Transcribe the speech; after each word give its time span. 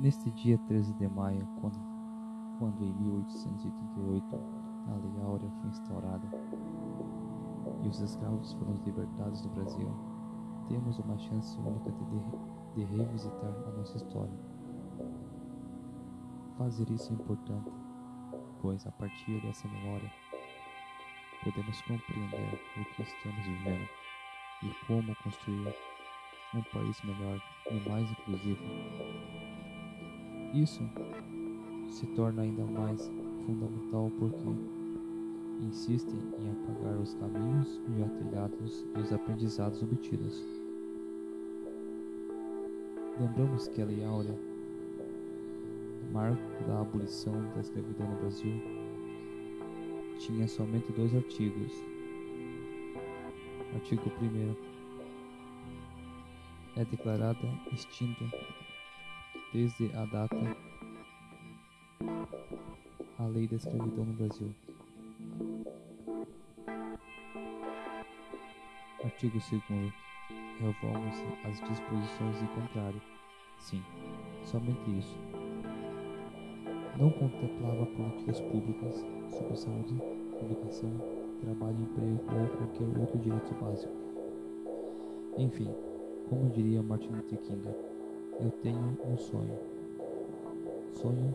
Neste 0.00 0.30
dia 0.30 0.56
13 0.66 0.94
de 0.94 1.06
maio, 1.08 1.46
quando, 1.60 1.78
quando 2.58 2.82
em 2.82 2.90
1888 3.02 4.34
a 4.88 4.94
Lei 4.94 5.22
Áurea 5.22 5.50
foi 5.60 5.68
instaurada 5.68 6.26
e 7.82 7.86
os 7.88 8.00
escravos 8.00 8.54
foram 8.54 8.80
libertados 8.86 9.42
do 9.42 9.50
Brasil, 9.50 9.94
temos 10.68 10.98
uma 11.00 11.18
chance 11.18 11.54
única 11.58 11.92
de, 11.92 12.86
de 12.86 12.96
revisitar 12.96 13.54
a 13.66 13.70
nossa 13.72 13.98
história. 13.98 14.32
Fazer 16.56 16.90
isso 16.90 17.12
é 17.12 17.16
importante, 17.16 17.70
pois 18.62 18.86
a 18.86 18.92
partir 18.92 19.38
dessa 19.42 19.68
memória 19.68 20.10
podemos 21.44 21.78
compreender 21.82 22.58
o 22.78 22.84
que 22.94 23.02
estamos 23.02 23.44
vivendo 23.44 23.86
e 24.62 24.86
como 24.86 25.14
construir 25.16 25.74
um 26.54 26.62
país 26.72 27.02
melhor 27.02 27.38
e 27.70 27.86
mais 27.86 28.10
inclusivo. 28.10 29.69
Isso 30.52 30.82
se 31.88 32.06
torna 32.08 32.42
ainda 32.42 32.64
mais 32.64 33.08
fundamental 33.46 34.10
porque 34.18 34.48
insistem 35.62 36.18
em 36.40 36.50
apagar 36.50 36.98
os 36.98 37.14
caminhos 37.14 37.80
já 37.96 38.08
trilhados 38.08 38.84
e 38.96 38.98
os 38.98 39.12
aprendizados 39.12 39.80
obtidos. 39.82 40.42
Lembramos 43.20 43.68
que 43.68 43.80
a 43.80 43.84
Lei 43.84 44.04
Áurea, 44.04 44.34
marco 46.12 46.64
da 46.66 46.80
abolição 46.80 47.34
da 47.54 47.60
escravidão 47.60 48.10
no 48.10 48.16
Brasil, 48.16 48.60
tinha 50.18 50.48
somente 50.48 50.90
dois 50.92 51.14
artigos. 51.14 51.72
Artigo 53.74 54.10
1 54.20 54.70
é 56.76 56.84
declarada 56.86 57.46
extinta 57.72 58.24
desde 59.52 59.90
a 59.96 60.04
data 60.06 60.56
a 63.18 63.26
lei 63.26 63.46
da 63.46 63.56
escravidão 63.56 64.04
no 64.04 64.12
Brasil. 64.14 64.54
Artigo 69.04 69.38
2 69.38 69.92
Revogam-se 70.60 71.24
as 71.44 71.60
disposições 71.60 72.42
em 72.42 72.46
contrário. 72.48 73.00
Sim, 73.58 73.82
somente 74.44 74.98
isso. 74.98 75.18
Não 76.98 77.10
contemplava 77.10 77.86
políticas 77.86 78.40
públicas 78.40 79.04
sobre 79.30 79.56
saúde, 79.56 79.94
educação, 80.42 80.92
trabalho, 81.40 81.80
emprego 81.80 82.20
ou 82.38 82.48
qualquer 82.56 83.00
outro 83.00 83.18
direito 83.18 83.54
básico. 83.54 83.92
Enfim, 85.38 85.74
como 86.28 86.50
diria 86.50 86.82
Martin 86.82 87.08
Luther 87.08 87.38
King, 87.38 87.62
eu 88.42 88.50
tenho 88.62 88.98
um 89.06 89.16
sonho. 89.16 89.58
Sonho 90.94 91.34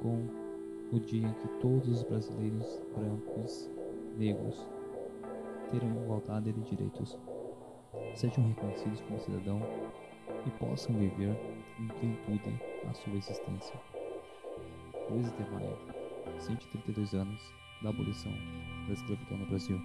com 0.00 0.26
o 0.92 1.00
dia 1.00 1.26
em 1.26 1.32
que 1.32 1.48
todos 1.60 1.88
os 1.88 2.02
brasileiros 2.04 2.80
brancos, 2.94 3.70
negros, 4.16 4.66
terão 5.70 6.02
igualdade 6.02 6.52
de 6.52 6.60
direitos, 6.62 7.18
sejam 8.14 8.46
reconhecidos 8.46 9.00
como 9.02 9.20
cidadão 9.20 9.60
e 10.46 10.50
possam 10.52 10.94
viver 10.94 11.36
em 11.80 11.88
plenitude 11.88 12.60
a 12.88 12.94
sua 12.94 13.14
existência. 13.14 13.80
2 15.08 15.32
de 15.32 15.50
maio, 15.50 15.78
132 16.38 17.14
anos 17.14 17.40
da 17.82 17.90
abolição 17.90 18.32
da 18.86 18.92
escravidão 18.92 19.38
no 19.38 19.46
Brasil. 19.46 19.80